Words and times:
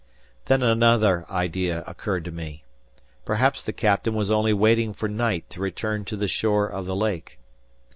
Then 0.45 0.63
another 0.63 1.27
idea 1.29 1.83
occurred 1.85 2.25
to 2.25 2.31
me. 2.31 2.63
Perhaps 3.23 3.61
the 3.61 3.71
captain 3.71 4.15
was 4.15 4.31
only 4.31 4.51
waiting 4.51 4.95
for 4.95 5.07
night 5.07 5.47
to 5.51 5.61
return 5.61 6.05
to 6.05 6.17
the 6.17 6.27
shore 6.27 6.65
of 6.67 6.87
the 6.87 6.95
lake. 6.95 7.37